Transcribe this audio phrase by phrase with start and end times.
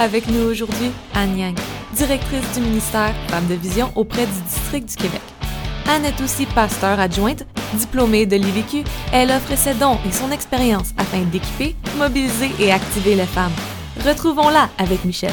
[0.00, 1.58] Avec nous aujourd'hui, Anne Yang,
[1.94, 5.20] directrice du ministère Femmes de Vision auprès du District du Québec.
[5.88, 7.44] Anne est aussi pasteur adjointe,
[7.74, 8.84] diplômée de l'IVQ.
[9.12, 13.52] Elle offre ses dons et son expérience afin d'équiper, mobiliser et activer les femmes.
[14.04, 15.32] Retrouvons-la avec Michel.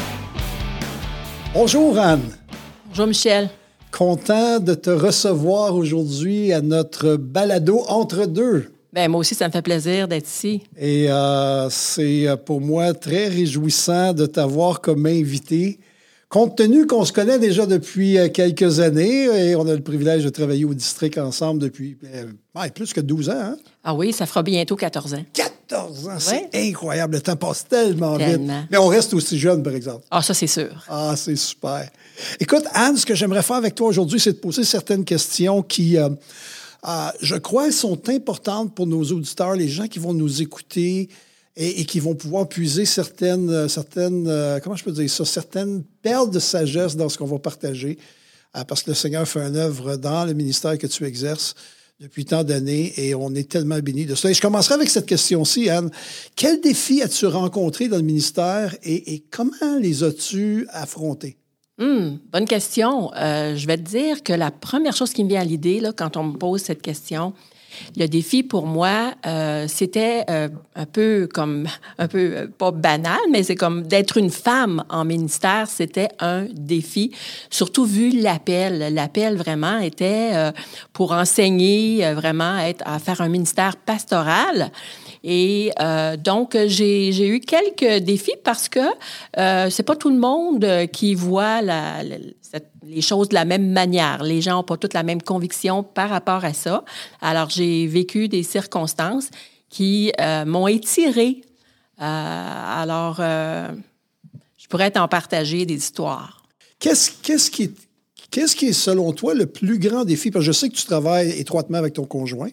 [1.54, 2.30] Bonjour Anne.
[2.90, 3.50] Bonjour Michel.
[3.92, 8.72] Content de te recevoir aujourd'hui à notre balado entre deux.
[8.92, 10.64] Ben, moi aussi, ça me fait plaisir d'être ici.
[10.78, 15.80] Et euh, c'est euh, pour moi très réjouissant de t'avoir comme invité.
[16.28, 20.24] Compte tenu qu'on se connaît déjà depuis euh, quelques années et on a le privilège
[20.24, 21.98] de travailler au district ensemble depuis
[22.74, 23.34] plus que 12 ans.
[23.36, 23.58] Hein?
[23.84, 25.26] Ah oui, ça fera bientôt 14 ans.
[25.34, 27.16] 14 ans, c'est incroyable.
[27.16, 28.42] Le temps passe tellement, vite.
[28.72, 30.06] Mais on reste aussi jeune, par exemple.
[30.10, 30.84] Ah, ça, c'est sûr.
[30.88, 31.88] Ah, c'est super.
[32.40, 35.98] Écoute, Anne, ce que j'aimerais faire avec toi aujourd'hui, c'est de poser certaines questions qui...
[35.98, 36.10] Euh,
[37.22, 41.10] je crois qu'elles sont importantes pour nos auditeurs, les gens qui vont nous écouter
[41.56, 47.40] et, qui vont pouvoir puiser certaines, euh, certaines euh, de sagesse dans ce qu'on va
[47.40, 47.98] partager,
[48.68, 51.56] parce que le Seigneur fait une œuvre dans le ministère que tu exerces
[52.00, 54.34] depuis tant d'années et on est tellement bénis de cela.
[54.34, 55.92] Je commencerai avec cette question-ci, Anne.
[56.36, 61.39] Quels défis as-tu rencontrés dans le ministère et comment les as-tu affrontés?
[61.80, 63.10] Hmm, bonne question.
[63.16, 65.94] Euh, je vais te dire que la première chose qui me vient à l'idée là,
[65.96, 67.32] quand on me pose cette question,
[67.96, 73.44] le défi pour moi, euh, c'était euh, un peu comme, un peu, pas banal, mais
[73.44, 77.16] c'est comme d'être une femme en ministère, c'était un défi,
[77.50, 78.94] surtout vu l'appel.
[78.94, 80.52] L'appel vraiment était
[80.92, 84.70] pour enseigner, vraiment être, à faire un ministère pastoral.
[85.24, 88.80] Et euh, donc, j'ai eu quelques défis parce que
[89.38, 94.24] euh, c'est pas tout le monde qui voit les choses de la même manière.
[94.24, 96.86] Les gens n'ont pas toutes la même conviction par rapport à ça.
[97.22, 99.30] Alors, j'ai vécu des circonstances
[99.70, 101.42] qui euh, m'ont étiré.
[102.02, 106.44] Euh, alors, je pourrais t'en partager des histoires.
[106.80, 107.12] Qu'est-ce
[107.52, 107.72] qui,
[108.32, 110.32] qu'est-ce qui est, selon toi, le plus grand défi?
[110.32, 112.52] Parce que je sais que tu travailles étroitement avec ton conjoint.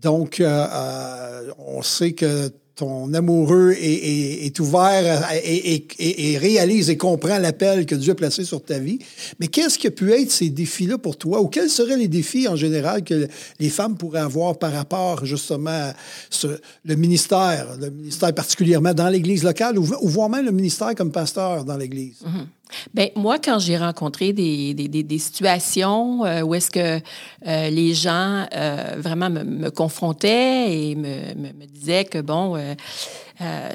[0.00, 7.86] Donc, euh, euh, on sait que ton amoureux est, ouvert et, réalise et comprend l'appel
[7.86, 9.00] que Dieu a placé sur ta vie.
[9.40, 11.40] Mais qu'est-ce que pu être ces défis-là pour toi?
[11.40, 13.26] Ou quels seraient les défis en général que
[13.58, 15.94] les femmes pourraient avoir par rapport justement à
[16.84, 21.64] le ministère, le ministère particulièrement dans l'Église locale ou, voire même le ministère comme pasteur
[21.64, 22.18] dans l'Église?
[22.22, 22.46] Mm-hmm.
[22.94, 27.00] Bien, moi, quand j'ai rencontré des, des, situations euh, où est-ce que
[27.46, 32.56] euh, les gens euh, vraiment me, confrontaient et me, disaient que, bon,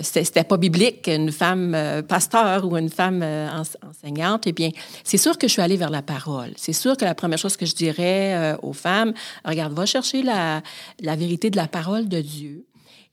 [0.02, 4.70] c'était pas biblique, une femme pasteur ou une femme enseignante, eh bien,
[5.04, 6.52] c'est sûr que je suis allée vers la parole.
[6.58, 9.14] C'est sûr que la première chose que je dirais aux femmes,
[9.46, 10.62] regarde, va chercher la,
[11.02, 12.66] la vérité de la parole de Dieu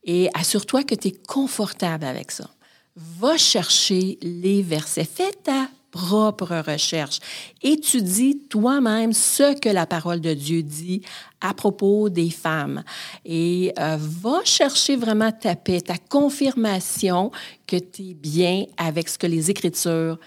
[0.03, 2.49] et assure-toi que tu es confortable avec ça
[2.95, 5.05] va chercher les versets.
[5.05, 7.19] Fais ta propre recherche.
[7.61, 11.01] Étudie toi-même ce que la parole de Dieu dit
[11.41, 12.83] à propos des femmes
[13.25, 17.31] et euh, va chercher vraiment ta paix, ta confirmation
[17.67, 20.17] que tu es bien avec ce que les Écritures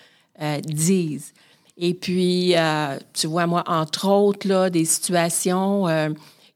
[0.40, 1.32] euh, disent.
[1.76, 5.86] Et puis, euh, tu vois, moi, entre autres, là, des situations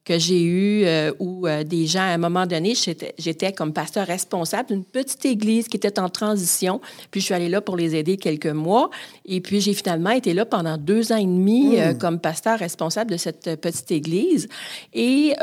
[0.09, 2.73] que j'ai eu euh, où euh, des gens, à un moment donné,
[3.19, 6.81] j'étais comme pasteur responsable d'une petite église qui était en transition.
[7.11, 8.89] Puis je suis allée là pour les aider quelques mois.
[9.27, 11.99] Et puis j'ai finalement été là pendant deux ans et demi euh, hmm.
[11.99, 14.49] comme pasteur responsable de cette petite église.
[14.95, 15.35] Et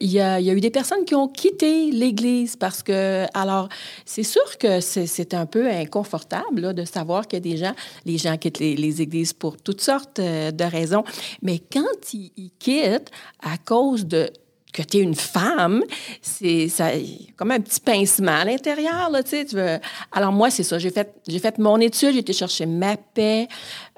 [0.00, 3.68] il y, a, y, a, eu des personnes qui ont quitté l'église parce que, alors,
[4.06, 7.74] c'est sûr que c'est un peu inconfortable là, de savoir qu'il y a des gens,
[8.06, 11.04] les gens quittent les, les églises pour toutes sortes de raisons.
[11.42, 13.10] Mais quand ils, ils quittent
[13.42, 14.13] à cause de
[14.74, 15.82] que tu es une femme,
[16.20, 16.90] c'est ça
[17.36, 19.78] comme un petit pincement à l'intérieur là, tu veux...
[20.10, 23.46] Alors moi c'est ça, j'ai fait j'ai fait mon étude, j'ai été chercher ma paix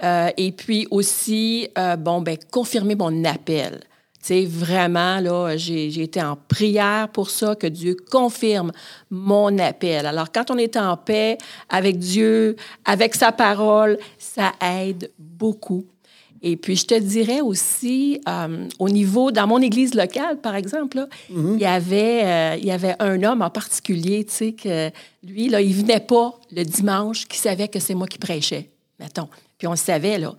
[0.05, 3.81] euh, et puis aussi euh, bon ben confirmer mon appel.
[4.27, 8.73] Sais, vraiment, là, j'ai été en prière pour ça, que Dieu confirme
[9.09, 10.05] mon appel.
[10.05, 11.39] Alors, quand on est en paix
[11.69, 15.87] avec Dieu, avec sa parole, ça aide beaucoup
[16.43, 21.07] et puis, je te dirais aussi, euh, au niveau, dans mon église locale, par exemple,
[21.31, 21.55] mhm.
[21.57, 24.91] il, y avait, euh, il y avait un homme en particulier, tu sais, que
[25.27, 29.29] lui, là, il venait pas le dimanche, qui savait que c'est moi qui prêchais, mettons.
[29.59, 30.35] Puis on le savait, là.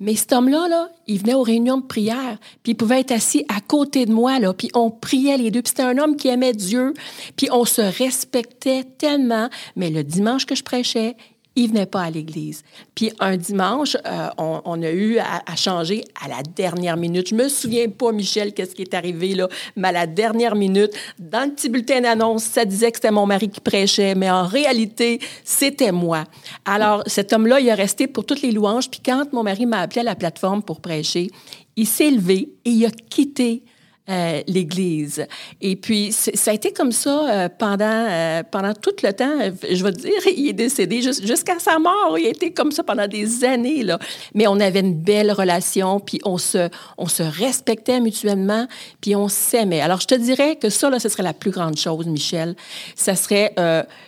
[0.00, 3.44] Mais cet homme-là, là, il venait aux réunions de prière, puis il pouvait être assis
[3.48, 5.62] à côté de moi, là, puis on priait les deux.
[5.62, 6.94] Puis c'était un homme qui aimait Dieu,
[7.36, 9.50] puis on se respectait tellement.
[9.76, 11.16] Mais le dimanche que je prêchais,
[11.56, 12.62] il venait pas à l'église.
[12.94, 17.28] Puis un dimanche, euh, on, a eu à, changer à la dernière minute.
[17.28, 20.92] Je me souviens pas, Michel, qu'est-ce qui est arrivé là, mais à la dernière minute,
[21.18, 24.46] dans le petit bulletin d'annonce, ça disait que c'était mon mari qui prêchait, mais en
[24.46, 26.24] réalité, c'était moi.
[26.64, 28.90] Alors cet homme-là, il a resté pour toutes les louanges.
[28.90, 31.30] Puis quand mon mari m'a appelé à la plateforme pour prêcher,
[31.76, 33.62] il s'est levé et il a quitté
[34.10, 35.26] euh, l'Église.
[35.62, 39.38] Et puis, ça a été comme ça euh, pendant, euh, pendant tout le temps.
[39.70, 42.18] Je veux dire, il est décédé jusqu'à sa mort.
[42.18, 43.82] Il a été comme ça pendant des années.
[43.82, 43.98] Là.
[44.34, 46.68] Mais on avait une belle relation, puis on se,
[46.98, 48.68] on se respectait mutuellement,
[49.00, 49.80] puis on s'aimait.
[49.80, 52.56] Alors, je te dirais que ça, là, ce serait la plus grande chose, Michel.
[52.96, 53.54] Ça serait,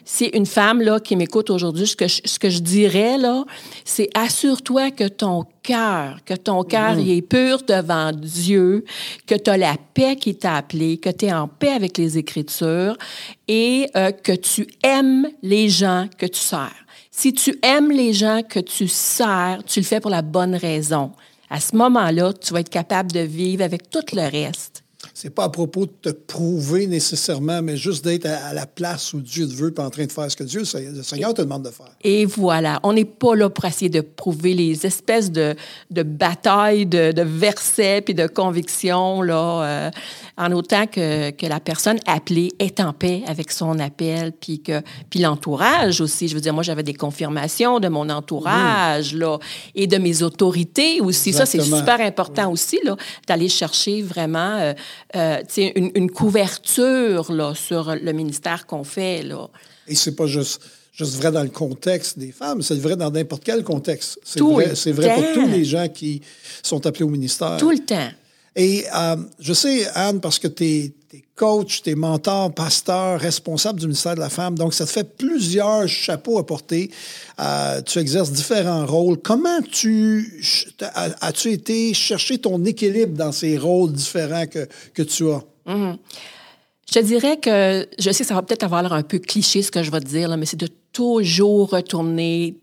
[0.04, 3.46] c'est une femme là, qui m'écoute aujourd'hui, ce que, je, ce que je dirais, là,
[3.86, 7.16] c'est assure-toi que ton cœur, que ton cœur mm-hmm.
[7.18, 8.84] est pur devant Dieu,
[9.26, 12.16] que tu as la paix qui t'a appelé, que tu es en paix avec les
[12.16, 12.96] Écritures
[13.48, 16.86] et euh, que tu aimes les gens que tu sers.
[17.10, 21.12] Si tu aimes les gens que tu sers, tu le fais pour la bonne raison.
[21.50, 24.85] À ce moment-là, tu vas être capable de vivre avec tout le reste
[25.18, 29.22] c'est pas à propos de te prouver nécessairement, mais juste d'être à, la place où
[29.22, 31.62] Dieu te veut, pas en train de faire ce que Dieu, le Seigneur te demande
[31.62, 31.88] de faire.
[32.04, 35.54] Et voilà, on n'est pas là pour essayer de prouver les espèces de,
[35.90, 39.62] de batailles, de, de versets puis de convictions là.
[39.86, 39.90] Euh,
[40.36, 44.82] en autant que, que la personne appelée est en paix avec son appel, puis que
[45.08, 46.28] puis l'entourage aussi.
[46.28, 49.38] Je veux dire, moi, j'avais des confirmations de mon entourage, là,
[49.74, 51.32] et de mes autorités aussi.
[51.32, 52.96] Ça, c'est super important aussi, là,
[53.26, 54.72] d'aller chercher vraiment euh,
[55.16, 59.48] euh, une, une couverture, là, sur le ministère qu'on fait, là.
[59.88, 60.60] Et c'est pas juste
[60.96, 64.18] juste vrai dans le contexte des femmes, c'est vrai dans n'importe quel contexte.
[64.24, 66.22] C'est vrai, c'est vrai pour tous les gens qui
[66.62, 67.58] sont appelés au ministère.
[67.58, 68.08] Tout le temps.
[68.56, 70.92] Et euh, je sais, Anne, parce que tu es,
[71.34, 75.16] coach, tu es mentor, pasteur, responsable du ministère de la Femme, donc ça te fait
[75.16, 76.90] plusieurs chapeaux à porter.
[77.38, 79.18] Euh, tu exerces différents rôles.
[79.18, 80.42] Comment tu
[81.20, 85.42] as-tu été chercher ton équilibre dans ces rôles différents que, que tu as?
[85.66, 85.98] Mm-hmm.
[86.94, 89.82] Je dirais que je sais ça va peut-être avoir l'air un peu cliché ce que
[89.82, 92.56] je vais te dire, là, mais c'est de toujours retourner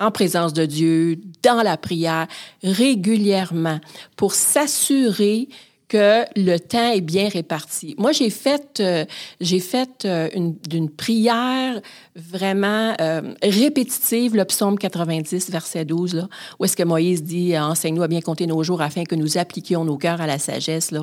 [0.00, 2.26] en présence de Dieu, dans la prière,
[2.62, 3.78] régulièrement,
[4.16, 5.48] pour s'assurer
[5.90, 7.96] que le temps est bien réparti.
[7.98, 9.04] Moi, j'ai fait, euh,
[9.40, 11.80] j'ai fait euh, une, prière
[12.14, 18.04] vraiment euh, répétitive, le psaume 90, verset 12, là, où est-ce que Moïse dit Enseigne-nous
[18.04, 20.94] à bien compter nos jours afin que nous appliquions nos cœurs à la sagesse.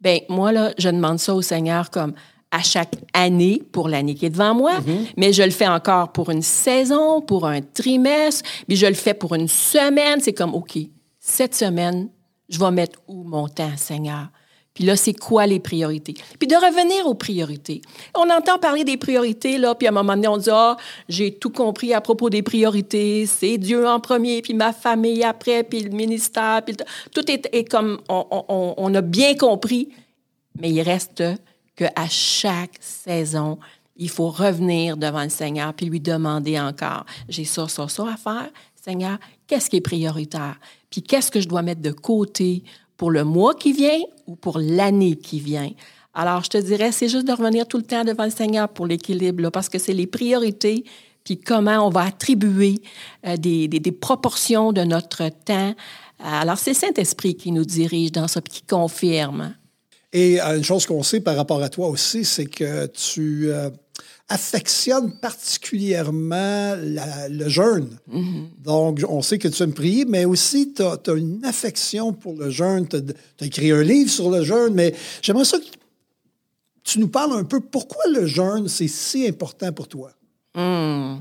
[0.00, 2.14] Ben moi, là, je demande ça au Seigneur comme
[2.52, 5.06] à chaque année pour l'année qui est devant moi, mhm.
[5.16, 9.14] mais je le fais encore pour une saison, pour un trimestre, puis je le fais
[9.14, 10.20] pour une semaine.
[10.20, 10.78] C'est comme, OK,
[11.18, 12.10] cette semaine,
[12.50, 14.28] je vais mettre où mon temps, Seigneur?
[14.74, 16.14] Puis là, c'est quoi les priorités?
[16.38, 17.82] Puis de revenir aux priorités.
[18.14, 20.76] On entend parler des priorités, là, puis à un moment donné, on dit, ah,
[21.08, 25.62] j'ai tout compris à propos des priorités, c'est Dieu en premier, puis ma famille après,
[25.62, 26.76] puis le ministère, puis
[27.14, 29.88] tout est, comme, on, on, a bien compris,
[30.58, 31.22] mais il reste
[31.88, 33.58] qu'à chaque saison,
[33.96, 38.16] il faut revenir devant le Seigneur puis lui demander encore, j'ai ça, ça, ça à
[38.16, 38.50] faire.
[38.74, 40.58] Seigneur, qu'est-ce qui est prioritaire?
[40.90, 42.64] Puis qu'est-ce que je dois mettre de côté
[42.96, 45.70] pour le mois qui vient ou pour l'année qui vient?
[46.14, 48.86] Alors, je te dirais, c'est juste de revenir tout le temps devant le Seigneur pour
[48.86, 50.84] l'équilibre, parce que c'est les priorités,
[51.24, 52.82] puis comment on va attribuer
[53.26, 55.74] euh, des, des, proportions de notre temps.
[56.18, 59.54] Alors, c'est Saint-Esprit qui nous dirige dans ça, puis qui confirme.
[60.12, 63.70] Et euh, une chose qu'on sait par rapport à toi aussi, c'est que tu euh,
[64.28, 67.98] affectionnes particulièrement le jeûne.
[68.12, 68.62] Mm-hmm.
[68.62, 72.50] Donc, on sait que tu aimes prier, mais aussi tu as, une affection pour le
[72.50, 72.86] jeûne.
[72.88, 75.64] Tu as, écrit un livre sur le jeûne, mais j'aimerais ça que
[76.84, 80.10] tu nous parles un peu pourquoi le jeûne, c'est si important pour toi.
[80.54, 81.20] Mm.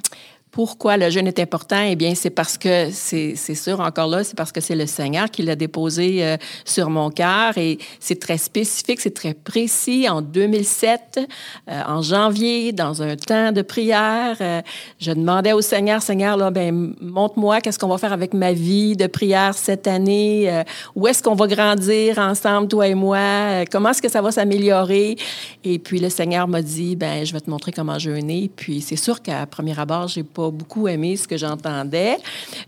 [0.52, 1.82] Pourquoi le jeûne est important?
[1.82, 5.32] Eh bien, c'est parce que, c'est sûr, encore là, c'est parce que c'est le Seigneur
[5.32, 10.10] qui l'a déposé euh, sur mon cœur et c'est très spécifique, c'est très précis.
[10.10, 11.22] En 2007,
[11.70, 14.62] euh, en janvier, dans un temps de prière, euh,
[15.00, 18.98] je demandais au Seigneur, Seigneur, là, ben, montre-moi qu'est-ce qu'on va faire avec ma vie
[18.98, 20.64] de prière cette année,
[20.96, 25.16] où est-ce qu'on va grandir ensemble, toi et moi, comment est-ce que ça va s'améliorer?
[25.64, 28.52] Et puis, le Seigneur m'a dit, ben, je vais te montrer comment jeûner.
[28.54, 32.18] Puis, c'est sûr qu'à premier abord, j'ai pas beaucoup aimé ce que j'entendais,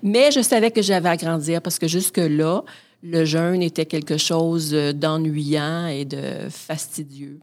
[0.03, 2.63] mais je savais que j'avais à grandir parce que jusque-là,
[3.03, 7.39] le jeûne était quelque chose d'ennuyant et de fastidieux.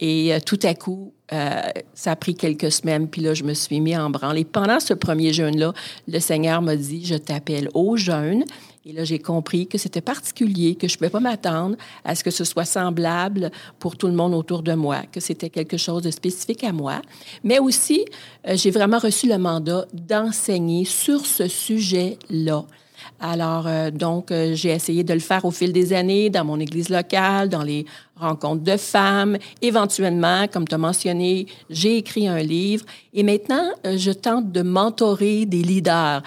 [0.00, 1.60] Et euh, tout à coup, euh,
[1.92, 4.38] ça a pris quelques semaines, puis là, je me suis mis en branle.
[4.38, 5.74] Et pendant ce premier jeûne-là,
[6.08, 8.44] le Seigneur m'a dit, je t'appelle au jeûne
[8.86, 12.22] Et là, j'ai compris que c'était particulier, que je ne pouvais pas m'attendre à ce
[12.22, 16.02] que ce soit semblable pour tout le monde autour de moi, que c'était quelque chose
[16.02, 17.00] de spécifique à moi.
[17.44, 18.04] Mais aussi,
[18.46, 22.66] euh, j'ai vraiment reçu le mandat d'enseigner sur ce sujet-là.
[23.20, 26.60] Alors, euh, donc, euh, j'ai essayé de le faire au fil des années dans mon
[26.60, 29.38] église locale, dans les rencontres de femmes.
[29.62, 34.62] Éventuellement, comme tu as mentionné, j'ai écrit un livre et maintenant, euh, je tente de
[34.62, 36.22] mentorer des leaders,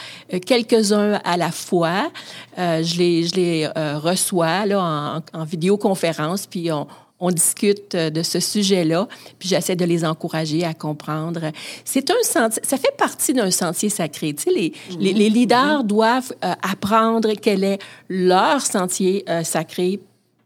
[0.45, 2.11] quelques-uns à la fois.
[2.57, 6.87] je les, je les reçois là, en, en vidéoconférence, puis on,
[7.19, 9.07] on discute euh, de ce sujet-là,
[9.39, 11.51] puis j'essaie de les encourager à comprendre.
[11.83, 14.33] C'est un sentier, ça fait partie d'un sentier sacré.
[14.33, 19.99] Tu sais, les, les, les, leaders doivent euh, apprendre quel est leur sentier euh, sacré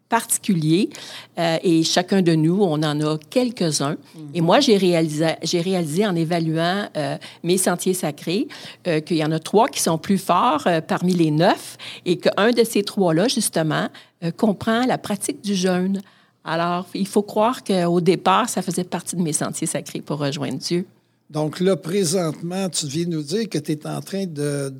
[0.09, 0.89] particulier
[1.37, 3.95] et chacun de nous, on en a quelques-uns.
[4.33, 6.89] Et moi, j'ai réalisé, j'ai réalisé en évaluant
[7.43, 8.49] mes sentiers sacrés
[9.05, 12.65] qu'il y en a trois qui sont plus forts parmi les neuf et qu'un de
[12.65, 13.87] ces trois-là, justement,
[14.35, 16.01] comprend la pratique du jeûne.
[16.43, 20.57] Alors, il faut croire qu'au départ, ça faisait partie de mes sentiers sacrés pour rejoindre
[20.57, 20.85] Dieu.
[21.29, 24.73] Donc là, présentement, tu viens nous dire que tu es en train de,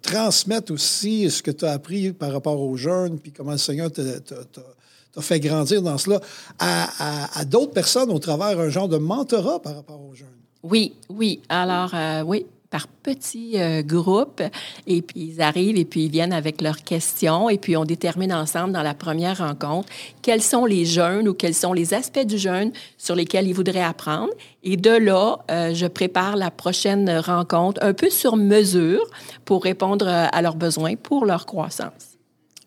[0.00, 3.90] transmettre aussi ce que tu as appris par rapport aux jeunes, puis comment le Seigneur
[3.92, 6.20] t'a fait grandir dans cela,
[6.58, 10.28] à, d'autres personnes au travers un genre de mentorat par rapport aux jeunes.
[10.62, 11.42] Oui, oui.
[11.50, 14.42] Alors, euh, oui, par petits euh, groupes
[14.88, 18.32] et puis ils arrivent et puis ils viennent avec leurs questions et puis on détermine
[18.32, 19.88] ensemble dans la première rencontre
[20.22, 23.80] quels sont les jeunes ou quels sont les aspects du jeûne sur lesquels ils voudraient
[23.80, 24.32] apprendre.
[24.64, 29.08] Et de là, euh, je prépare la prochaine rencontre un peu sur mesure
[29.44, 32.16] pour répondre euh, à leurs besoins pour leur croissance.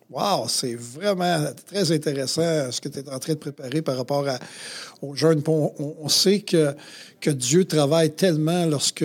[0.08, 4.24] Wow, c'est vraiment très intéressant ce que tu es en train de préparer par rapport
[5.02, 5.42] aux jeunes.
[5.46, 6.74] On, on, sait que,
[7.20, 9.04] que Dieu travaille tellement lorsque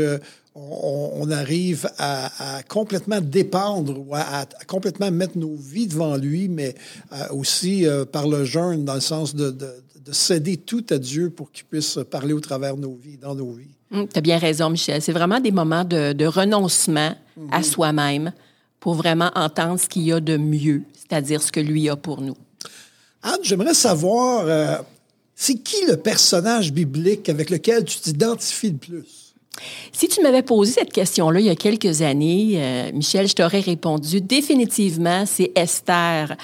[0.55, 6.75] on, arrive à, complètement dépendre ou à, complètement mettre nos vies devant lui, mais
[7.12, 9.55] euh, aussi euh, par le jeûne, dans le sens de,
[10.12, 13.53] céder tout à Dieu pour qu'il puisse parler au travers de nos vies, dans nos
[13.53, 13.72] vies.
[13.91, 15.01] Hum, tu as bien raison, Michel.
[15.01, 17.15] C'est vraiment des moments de, renoncement
[17.51, 17.63] à mhm.
[17.63, 18.33] soi-même
[18.79, 22.22] pour vraiment entendre ce qu'il y a de mieux, c'est-à-dire ce que lui a pour
[22.22, 22.36] nous.
[23.24, 24.75] Anne, j'aimerais savoir, euh,
[25.36, 29.23] c'est qui le personnage biblique avec lequel tu t'identifies le plus?
[29.91, 33.60] Si tu m'avais posé cette question-là il y a quelques années, euh, Michel, je t'aurais
[33.60, 36.36] répondu définitivement, c'est Esther.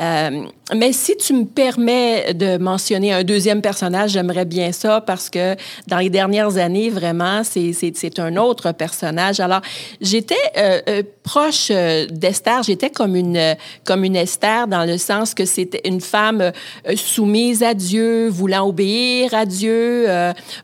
[0.00, 0.44] Euh,
[0.74, 5.54] mais si tu me permets de mentionner un deuxième personnage, j'aimerais bien ça parce que
[5.86, 9.38] dans les dernières années, vraiment, c'est un autre personnage.
[9.38, 9.60] Alors,
[10.00, 15.86] j'étais euh, proche d'Esther, j'étais comme une, comme une Esther dans le sens que c'était
[15.86, 16.52] une femme
[16.96, 20.06] soumise à Dieu, voulant obéir à Dieu,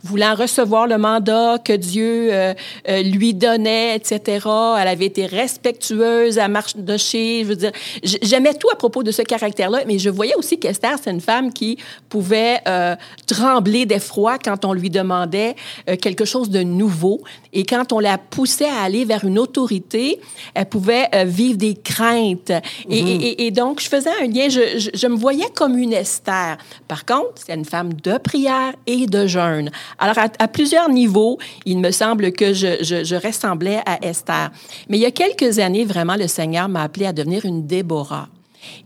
[0.03, 2.55] voulant recevoir le mandat que Dieu Dieu euh,
[2.89, 4.47] euh, lui donnait, etc.
[4.79, 7.43] Elle avait été respectueuse à marche de chez.
[7.43, 10.97] Je veux dire, j'aimais tout à propos de ce caractère-là, mais je voyais aussi qu'Esther,
[11.03, 11.79] c'est une femme qui
[12.09, 12.95] pouvait euh,
[13.27, 15.57] trembler d'effroi quand on lui demandait
[16.01, 17.21] quelque chose de nouveau.
[17.53, 20.21] Et quand on la poussait à aller vers une autorité,
[20.55, 22.53] elle pouvait vivre des craintes.
[22.89, 23.35] Mm-hmm.
[23.39, 26.57] Et, donc, je faisais un lien, je, je, me voyais comme une Esther.
[26.87, 29.71] Par contre, c'est une femme de prière et de jeûne.
[29.99, 34.51] Alors, à, à plusieurs niveaux, il me semble que je, je, ressemblais à Esther.
[34.89, 38.29] Mais il y a quelques années, vraiment, le Seigneur m'a appelé à devenir une Déborah.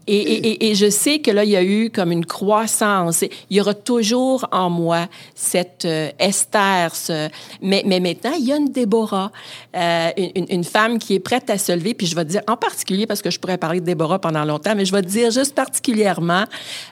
[0.07, 3.23] Et, et, et, je sais que là, il y a eu comme une croissance.
[3.23, 6.95] Il y aura toujours en moi cette euh, Esther.
[6.95, 7.29] Ce...
[7.63, 9.33] Mais, mais maintenant, il y a une Déborah,
[9.75, 11.95] euh, une, une, femme qui est prête à se lever.
[11.95, 14.75] Puis je vais dire en particulier, parce que je pourrais parler de Déborah pendant longtemps,
[14.77, 16.45] mais je vais dire juste particulièrement,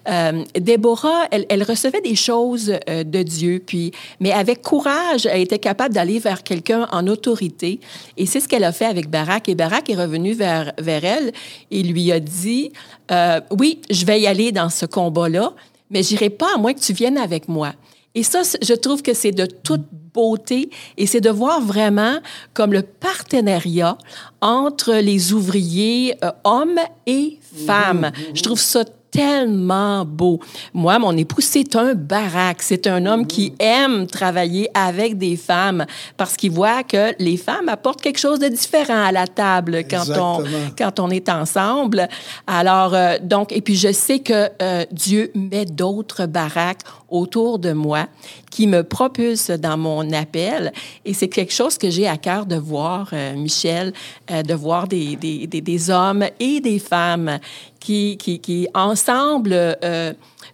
[0.08, 5.42] euh, Déborah, elle, elle, recevait des choses euh, de Dieu, puis, mais avec courage, elle
[5.42, 7.80] était capable d'aller vers quelqu'un en autorité.
[8.16, 9.48] Et c'est ce qu'elle a fait avec Barak.
[9.48, 11.32] Et Barak est revenu vers, vers elle
[11.70, 12.71] et lui a dit,
[13.10, 15.52] euh, oui, je vais y aller dans ce combat-là,
[15.90, 17.72] mais j'irai pas à moins que tu viennes avec moi.
[18.14, 22.18] Et ça, je trouve que c'est de toute beauté et c'est de voir vraiment
[22.52, 23.96] comme le partenariat
[24.40, 28.10] entre les ouvriers euh, hommes et femmes.
[28.14, 28.36] Mm-hmm, mm-hmm.
[28.36, 30.40] Je trouve ça tellement beau.
[30.72, 32.62] Moi, mon époux, c'est un baraque.
[32.62, 35.84] C'est un homme qui aime travailler avec des femmes
[36.16, 40.06] parce qu'il voit que les femmes apportent quelque chose de différent à la table quand
[40.18, 40.44] on,
[40.76, 42.08] quand on est ensemble.
[42.46, 47.72] Alors, euh, donc, et puis je sais que euh, Dieu met d'autres baraques autour de
[47.72, 48.06] moi
[48.50, 50.72] qui me propulsent dans mon appel.
[51.04, 53.92] Et c'est quelque chose que j'ai à cœur de voir, euh, Michel,
[54.30, 57.38] de voir des, des, des, des hommes et des femmes
[57.82, 60.12] qui, qui, qui ensemble, euh,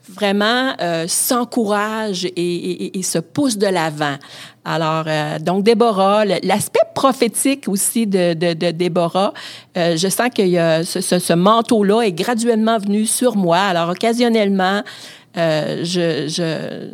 [0.08, 4.16] vraiment euh, s'encouragent et, et, et, se poussent de l'avant.
[4.64, 9.32] Alors, euh, donc, Déborah, l'aspect prophétique aussi de, de, de Déborah,
[9.76, 13.58] euh, je sens que a ce, ce, ce manteau-là est graduellement venu sur moi.
[13.58, 14.82] Alors, occasionnellement,
[15.37, 16.90] euh, je, je,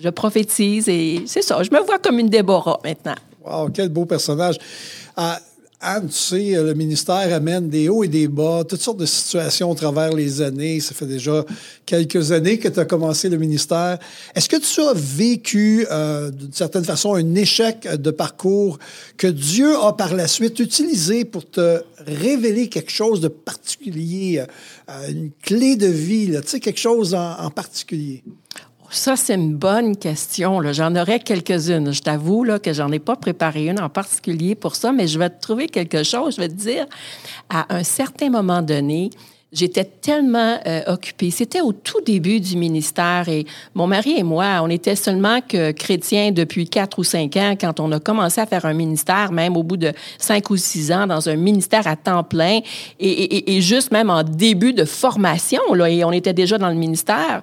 [0.00, 3.16] je prophétise et c'est ça, je me vois comme une Déborah maintenant.
[3.44, 4.56] Wow, quel beau personnage.
[5.16, 5.38] Ah,
[5.84, 9.68] Anne, tu sais, le ministère amène des hauts et des bas, toutes sortes de situations
[9.68, 10.78] au travers les années.
[10.78, 11.44] Ça fait déjà
[11.84, 13.98] quelques années que tu as commencé le ministère.
[14.36, 18.78] Est-ce que tu as vécu, euh, d'une certaine façon, un échec de parcours
[19.16, 24.44] que Dieu a par la suite utilisé pour te révéler quelque chose de particulier,
[24.88, 28.22] euh, une clé de vie, tu sais, quelque chose en particulier?
[28.94, 30.60] Ça, c'est une bonne question.
[30.70, 31.92] J'en aurais quelques-unes.
[31.92, 35.30] Je t'avoue que j'en ai pas préparé une en particulier pour ça, mais je vais
[35.30, 36.36] te trouver quelque chose.
[36.36, 36.84] Je vais te dire,
[37.48, 39.08] à un certain moment donné,
[39.52, 41.30] J'étais tellement euh, occupée.
[41.30, 43.44] C'était au tout début du ministère et
[43.74, 47.78] mon mari et moi, on était seulement que chrétiens depuis quatre ou cinq ans quand
[47.78, 51.06] on a commencé à faire un ministère, même au bout de cinq ou six ans,
[51.06, 52.60] dans un ministère à temps plein
[52.98, 56.70] et, et, et juste même en début de formation, là, et on était déjà dans
[56.70, 57.42] le ministère.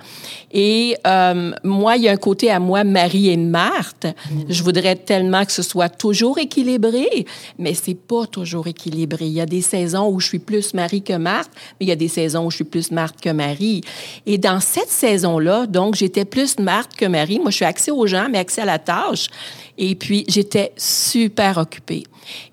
[0.51, 4.08] Et euh, moi, il y a un côté à moi, Marie et Marthe.
[4.48, 7.28] Je voudrais tellement que ce soit toujours équilibré,
[7.60, 9.25] mais c'est pas toujours équilibré.
[9.25, 12.48] Il y a des saisons où je suis plus Marie que Marthe, mais des saisons
[12.48, 13.82] où je suis plus Marthe que Marie.
[14.25, 17.38] Et dans cette saison-là, donc, j'étais plus Marthe que Marie.
[17.38, 19.27] Moi, je suis axée aux gens, mais axée à la tâche.
[19.77, 22.03] Et puis, j'étais super occupée.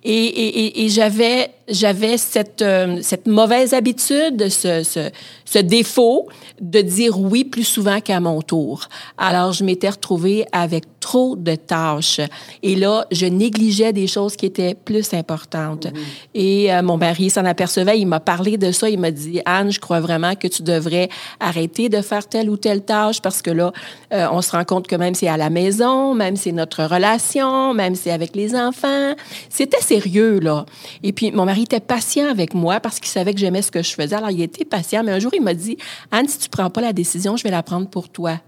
[0.04, 5.10] Et, et, et, j'avais, j'avais cette, euh, cette mauvaise habitude, ce, ce,
[5.44, 6.28] ce, défaut
[6.60, 8.88] de dire oui plus souvent qu'à mon tour.
[9.18, 12.20] Alors, je m'étais retrouvée avec trop de tâches.
[12.62, 15.86] Et là, je négligeais des choses qui étaient plus importantes.
[15.86, 15.98] Mmh.
[16.34, 19.70] Et euh, mon mari s'en apercevait, il m'a parlé de ça, il m'a dit, Anne,
[19.70, 21.08] je crois vraiment que tu devrais
[21.40, 23.72] arrêter de faire telle ou telle tâche parce que là,
[24.12, 26.52] euh, on se rend compte que même si c'est à la maison, même si c'est
[26.52, 29.14] notre relation, même si c'est avec les enfants,
[29.66, 30.64] c'était sérieux, là.
[31.02, 33.82] Et puis, mon mari était patient avec moi parce qu'il savait que j'aimais ce que
[33.82, 34.14] je faisais.
[34.14, 35.76] Alors, il était patient, mais un jour, il m'a dit,
[36.12, 38.40] Anne, si tu prends pas la décision, je vais la prendre pour toi.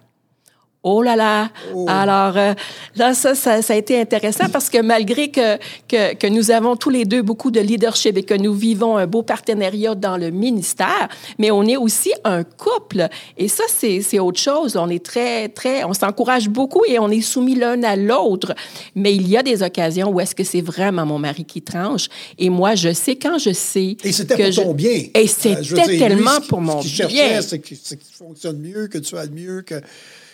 [0.84, 1.50] Oh là là!
[1.74, 1.86] Oh.
[1.88, 2.54] Alors euh,
[2.94, 5.56] là, ça, ça, ça, a été intéressant parce que malgré que,
[5.88, 9.08] que, que, nous avons tous les deux beaucoup de leadership et que nous vivons un
[9.08, 13.08] beau partenariat dans le ministère, mais on est aussi un couple.
[13.36, 14.76] Et ça, c'est autre chose.
[14.76, 18.54] On est très, très, on s'encourage beaucoup et on est soumis l'un à l'autre.
[18.94, 22.06] Mais il y a des occasions où est-ce que c'est vraiment mon mari qui tranche.
[22.38, 23.96] Et moi, je sais quand je sais.
[24.04, 24.62] Et c'était pour je...
[24.62, 25.06] ton bien.
[25.12, 27.42] Et c'était tellement lui, pour mon qui bien.
[27.42, 27.78] C'est qu'il
[28.12, 29.82] fonctionne mieux, que tu ailles mieux, que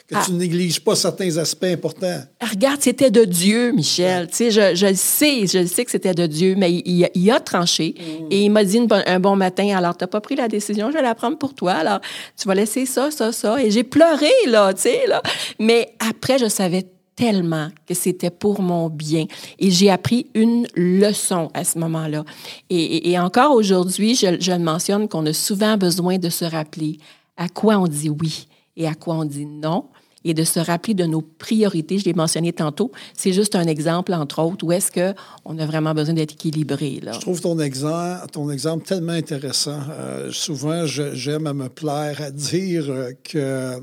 [0.06, 0.22] que ah.
[0.26, 2.22] tu négliges pas certains aspects importants.
[2.40, 4.28] Regarde, c'était de Dieu, Michel.
[4.28, 7.08] Tu sais, je, je le sais, je le sais que c'était de Dieu, mais il,
[7.14, 8.26] il a tranché mm.
[8.30, 10.94] et il m'a dit une, un bon matin, alors t'as pas pris la décision, je
[10.94, 11.72] vais la prendre pour toi.
[11.72, 12.00] Alors,
[12.36, 13.62] tu vas laisser ça, ça, ça.
[13.62, 15.22] Et j'ai pleuré, là, tu sais, là.
[15.58, 16.86] Mais après, je savais
[17.16, 19.26] tellement que c'était pour mon bien.
[19.58, 22.24] Et j'ai appris une leçon à ce moment-là.
[22.68, 26.98] Et, et, et encore aujourd'hui, je, je mentionne qu'on a souvent besoin de se rappeler
[27.36, 29.86] à quoi on dit oui et à quoi on dit non
[30.24, 31.98] et de se rappeler de nos priorités.
[31.98, 32.90] Je l'ai mentionné tantôt.
[33.16, 37.00] C'est juste un exemple, entre autres, où est-ce qu'on a vraiment besoin d'être équilibré.
[37.12, 39.80] Je trouve ton exemple, ton exemple tellement intéressant.
[39.90, 42.90] Euh, souvent, j'aime à me plaire à dire
[43.22, 43.82] que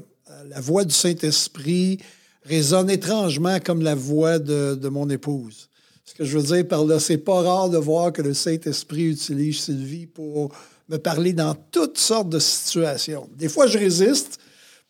[0.49, 1.99] la voix du Saint-Esprit
[2.43, 5.69] résonne étrangement comme la voix de, de, mon épouse.
[6.05, 9.11] Ce que je veux dire par là, c'est pas rare de voir que le Saint-Esprit
[9.11, 10.51] utilise Sylvie pour
[10.89, 13.29] me parler dans toutes sortes de situations.
[13.37, 14.39] Des fois, je résiste,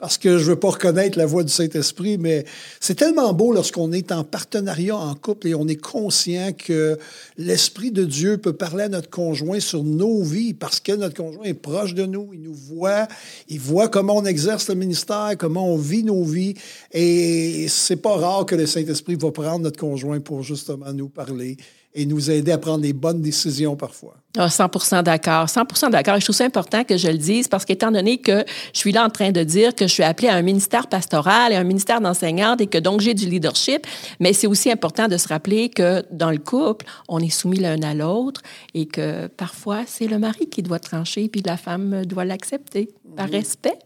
[0.01, 2.43] parce que je veux pas reconnaître la voix du Saint-Esprit, mais
[2.79, 6.97] c'est tellement beau lorsqu'on est en partenariat, en couple, et on est conscient que
[7.37, 11.43] l'Esprit de Dieu peut parler à notre conjoint sur nos vies, parce que notre conjoint
[11.43, 13.07] est proche de nous, il nous voit,
[13.47, 16.55] il voit comment on exerce le ministère, comment on vit nos vies,
[16.91, 21.57] et c'est pas rare que le Saint-Esprit va prendre notre conjoint pour justement nous parler
[21.93, 24.15] et nous aider à prendre les bonnes décisions parfois.
[24.38, 25.47] Ah, 100% d'accord.
[25.47, 26.17] 100% d'accord.
[26.19, 29.06] Je trouve ça important que je le dise parce qu'étant donné que je suis là
[29.06, 31.99] en train de dire que je suis appelée à un ministère pastoral et un ministère
[31.99, 33.86] d'enseignante et que donc j'ai du leadership,
[34.21, 37.82] mais c'est aussi important de se rappeler que dans le couple, on est soumis l'un
[37.82, 38.41] à l'autre
[38.73, 43.30] et que parfois c'est le mari qui doit trancher puis la femme doit l'accepter par
[43.30, 43.77] respect.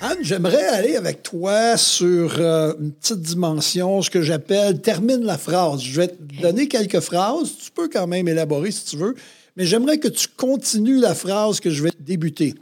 [0.00, 5.36] Anne, j'aimerais aller avec toi sur euh, une petite dimension, ce que j'appelle termine la
[5.36, 5.82] phrase.
[5.82, 7.56] Je vais te donner quelques phrases.
[7.56, 9.16] Tu peux quand même élaborer si tu veux,
[9.56, 12.54] mais j'aimerais que tu continues la phrase que je vais débuter.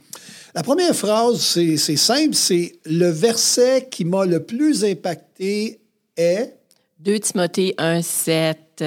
[0.54, 5.80] La première phrase, c'est simple, c'est le verset qui m'a le plus impacté
[6.16, 6.54] est
[7.00, 8.82] 2 Timothée 1, 7.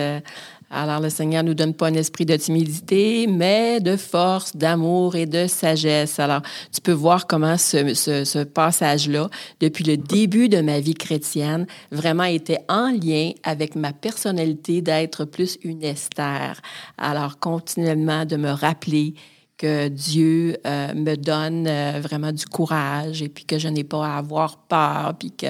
[0.71, 5.25] Alors, le Seigneur nous donne pas un esprit de timidité, mais de force, d'amour et
[5.25, 6.19] de sagesse.
[6.19, 9.29] Alors, tu peux voir comment ce, ce, ce passage-là,
[9.60, 15.25] depuis le début de ma vie chrétienne, vraiment était en lien avec ma personnalité d'être
[15.25, 16.62] plus une Esther.
[16.97, 19.15] Alors, continuellement de me rappeler
[19.59, 24.07] que Dieu euh, me donne euh, vraiment du courage et puis que je n'ai pas
[24.07, 25.47] à avoir peur, puis que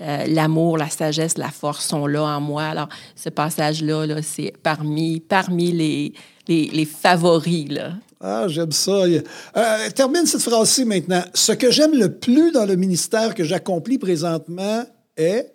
[0.00, 2.62] euh, l'amour, la sagesse, la force sont là en moi.
[2.62, 6.12] Alors, ce passage-là, -là, c'est parmi, parmi les,
[6.46, 7.68] les, favoris.
[7.70, 7.94] Là.
[8.20, 9.02] Ah, j'aime ça.
[9.96, 11.22] termine cette phrase-ci maintenant.
[11.34, 14.84] Ce que j'aime le plus dans le ministère que j'accomplis présentement
[15.16, 15.52] est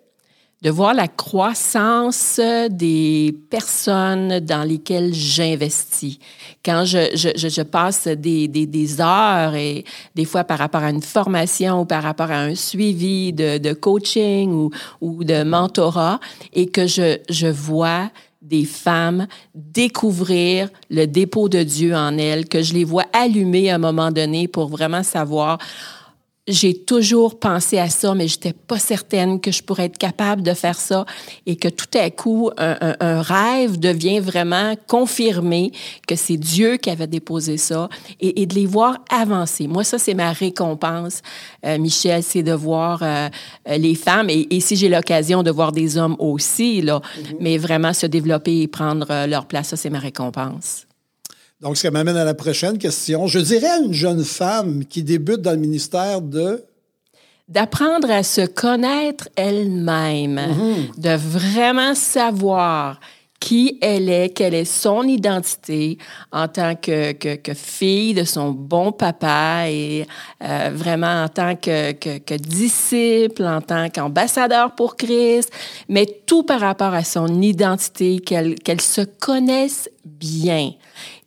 [0.66, 6.18] de voir la croissance des personnes dans lesquelles j'investis.
[6.64, 9.84] Quand je, passe des, heures et
[10.16, 14.50] des fois par rapport à une formation ou par rapport à un suivi de, coaching
[14.50, 16.18] ou, ou de mentorat
[16.52, 18.10] et que je, je vois
[18.42, 23.76] des femmes découvrir le dépôt de Dieu en elles, que je les vois allumer à
[23.76, 25.58] un moment donné pour vraiment savoir,
[26.48, 30.54] j'ai toujours pensé à ça, mais j'étais pas certaine que je pourrais être capable de
[30.54, 31.04] faire ça
[31.44, 35.72] et que tout à coup, un, un, un rêve devient vraiment confirmé
[36.06, 37.88] que c'est Dieu qui avait déposé ça
[38.20, 39.66] et, et, de les voir avancer.
[39.66, 41.20] Moi, ça, c'est ma récompense,
[41.64, 43.28] euh, Michel, c'est de voir euh,
[43.76, 47.36] les femmes et, et si j'ai l'occasion de voir des hommes aussi, là, mm-hmm.
[47.40, 50.85] mais vraiment se développer et prendre euh, leur place, ça, c'est ma récompense.
[51.60, 53.26] Donc, ça m'amène à la prochaine question.
[53.26, 56.64] Je dirais à une jeune femme qui débute dans le ministère de?
[57.48, 61.00] D'apprendre à se connaître elle-même, mm-hmm.
[61.00, 63.00] de vraiment savoir
[63.40, 65.98] qui elle est, quelle est son identité
[66.32, 70.06] en tant que, que, que fille de son bon papa et
[70.42, 75.52] euh, vraiment en tant que, que, que disciple, en tant qu'ambassadeur pour Christ,
[75.88, 80.72] mais tout par rapport à son identité, qu'elle qu'elle se connaisse bien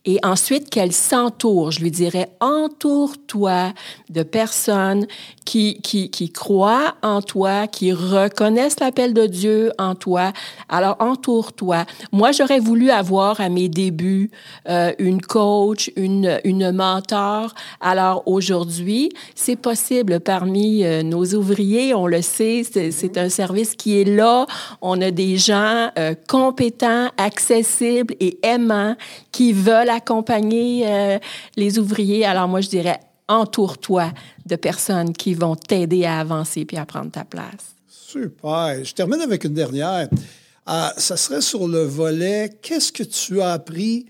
[0.04, 1.70] et ensuite qu'elle s'entoure.
[1.72, 3.72] Je lui dirais, entoure-toi
[4.08, 5.06] de personnes
[5.44, 10.32] qui, qui, qui croient en toi, qui reconnaissent l'appel de Dieu en toi.
[10.68, 11.84] Alors, entoure-toi.
[12.12, 14.30] Moi, j'aurais voulu avoir à mes débuts
[14.68, 17.54] euh, une coach, une, une mentor.
[17.80, 21.94] Alors, aujourd'hui, c'est possible parmi euh, nos ouvriers.
[21.94, 24.46] On le sait, c'est un service qui est là.
[24.80, 28.96] On a des gens euh, compétents, accessibles et aimants
[29.32, 31.18] qui veulent accompagner euh,
[31.56, 32.24] les ouvriers.
[32.24, 34.12] Alors moi, je dirais, entoure-toi
[34.46, 37.74] de personnes qui vont t'aider à avancer puis à prendre ta place.
[37.88, 38.84] Super.
[38.84, 40.08] Je termine avec une dernière.
[40.68, 44.06] Euh, ça serait sur le volet, qu'est-ce que tu as appris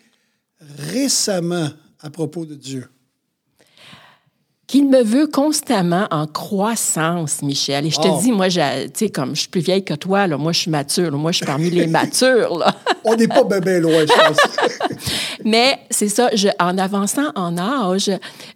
[0.78, 1.68] récemment
[2.00, 2.86] à propos de Dieu?
[4.70, 7.86] Qu'il me veut constamment en croissance, Michel.
[7.86, 8.20] Et je te oh.
[8.22, 8.60] dis, moi, tu
[8.94, 11.10] sais, comme je suis plus vieille que toi, là, moi, je suis mature.
[11.18, 12.56] moi, je suis parmi les matures.
[12.56, 12.72] Là.
[13.04, 14.98] On n'est pas bien, loin, je pense.
[15.44, 18.12] Mais c'est ça, je, en avançant en âge,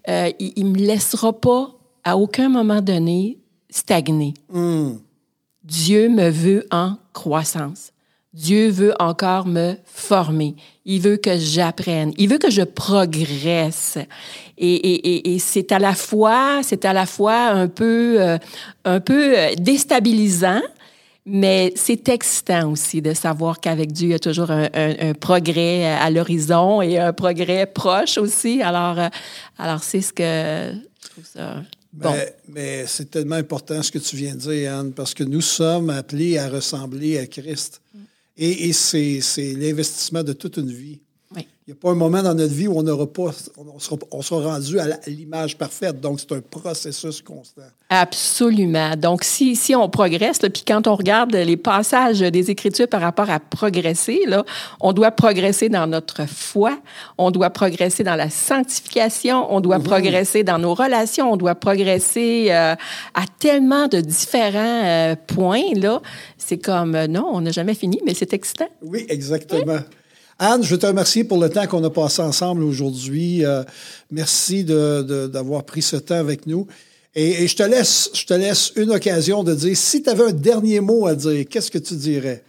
[0.09, 1.71] euh, il ne me laissera pas,
[2.05, 4.35] à aucun moment donné, stagner.
[4.53, 4.93] Mm.
[5.65, 7.91] Dieu me veut en croissance.
[8.35, 10.57] Dieu veut encore me former.
[10.85, 12.13] Il veut que j'apprenne.
[12.19, 13.97] Il veut que je progresse.
[14.59, 18.39] Et, et, et, c'est à la fois, c'est à la fois un peu, euh,
[18.85, 20.63] un peu euh, déstabilisant,
[21.25, 25.15] mais c'est excitant aussi de savoir qu'avec Dieu, il y a toujours un, un, un
[25.15, 28.63] progrès à l'horizon et un progrès proche aussi.
[28.63, 29.09] Alors, euh,
[29.59, 31.63] alors c'est ce que je trouve ça.
[31.93, 32.13] Bon.
[32.49, 35.91] Mais c'est tellement important ce que tu viens de dire, Anne, parce que nous sommes
[35.91, 37.81] appelés à ressembler à Christ.
[38.37, 41.04] Et, c'est l'investissement de toute une vie.
[41.67, 43.97] Il n'y a pas un moment dans notre vie où on n'aura pas, on sera,
[44.11, 45.99] on sera rendu à l'image parfaite.
[45.99, 47.63] Donc, c'est un processus constant.
[47.89, 48.97] Absolument.
[48.97, 53.31] Donc, si, si on progresse, puis quand on regarde les passages des Écritures par rapport
[53.31, 54.45] à progresser, là,
[54.81, 56.79] on doit progresser dans notre foi,
[57.17, 59.85] on doit progresser dans la sanctification, on doit mmh.
[59.85, 62.75] progresser dans nos relations, on doit progresser euh,
[63.15, 65.73] à tellement de différents euh, points.
[65.77, 66.03] Là,
[66.37, 68.69] c'est comme, euh, non, on n'a jamais fini, mais c'est excitant.
[68.83, 69.79] Oui, exactement.
[70.45, 73.47] Anne, je te remercier pour le temps qu'on a passé ensemble aujourd'hui.
[73.47, 73.63] Euh,
[74.11, 76.67] merci d'avoir de, pris ce temps avec nous.
[77.15, 80.25] Et, et, je, te laisse, je te laisse une occasion de dire, si tu avais
[80.25, 82.45] un dernier mot à dire, qu'est-ce que tu dirais?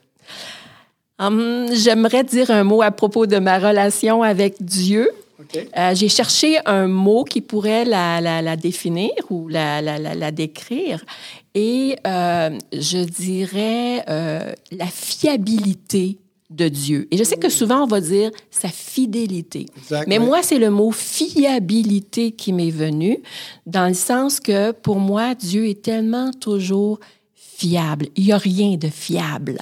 [1.19, 5.09] Um, J'aimerais dire un mot à propos de ma relation avec Dieu.
[5.39, 5.69] Okay.
[5.77, 11.05] Euh, J'ai cherché un mot qui pourrait la, la, la définir ou la, la décrire.
[11.53, 16.17] Et euh, je dirais euh, la fiabilité
[16.55, 17.07] de Dieu.
[17.11, 19.65] Et je sais que souvent on va dire sa fidélité.
[19.77, 23.19] Exact, Mais moi, c'est le mot fiabilité qui m'est venu,
[23.65, 26.99] dans le sens que pour moi, Dieu est tellement toujours
[27.35, 28.07] fiable.
[28.15, 29.57] Il n'y a rien de fiable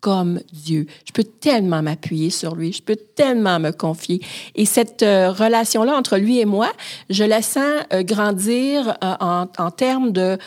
[0.00, 0.86] comme Dieu.
[1.04, 4.20] Je peux tellement m'appuyer sur lui, je peux tellement me confier.
[4.54, 6.72] Et cette euh, relation-là entre lui et moi,
[7.10, 10.38] je la sens euh, grandir euh, en, en, termes de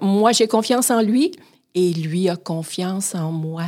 [0.00, 1.32] moi, j'ai confiance en lui
[1.74, 3.64] et lui a confiance en moi.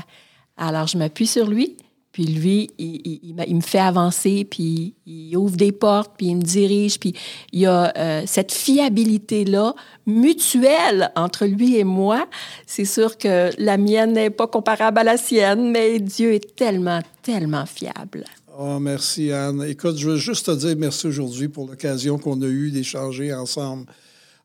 [0.57, 1.77] Alors, je m'appuie sur lui,
[2.15, 7.01] puis lui, il, me fait avancer, puis il ouvre des portes, puis il me dirige,
[7.01, 7.13] puis
[7.53, 9.75] il y a euh, cette fiabilité-là
[10.07, 12.29] mutuelle entre lui et moi.
[12.67, 17.01] C'est sûr que la mienne n'est pas comparable à la sienne, mais Dieu est tellement,
[17.23, 18.25] tellement fiable.
[18.57, 19.65] Oh, merci Anne.
[19.69, 23.87] Écoute, je veux juste te dire merci aujourd'hui pour l'occasion qu'on a eue d'échanger ensemble.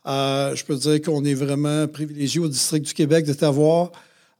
[0.07, 3.91] Euh, je peux te dire qu'on est vraiment privilégié au district du Québec de t'avoir.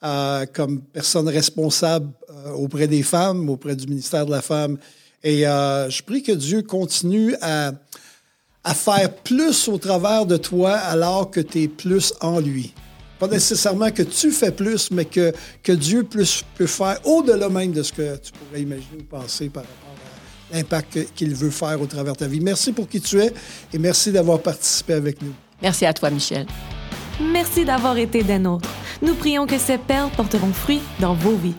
[0.02, 4.78] Euh, comme personne responsable euh, auprès des femmes, auprès du ministère de la Femme.
[5.26, 7.74] Et euh, je prie que Dieu continue à,
[8.64, 12.74] à faire plus au travers de toi alors que tu es plus en lui.
[13.20, 15.34] Pas nécessairement que tu fais plus, mais que,
[15.64, 19.50] que Dieu plus, peut faire au-delà même de ce que tu pourrais imaginer ou penser
[19.50, 19.96] par rapport
[20.54, 22.40] à l'impact qu'il veut faire au travers de ta vie.
[22.40, 23.34] Merci pour qui tu es
[23.74, 25.34] et merci d'avoir participé avec nous.
[25.62, 26.48] Merci à toi, Michel.
[27.20, 28.70] Merci d'avoir été des nôtres.
[29.02, 31.56] Nous prions que ces perles porteront fruit dans vos vies.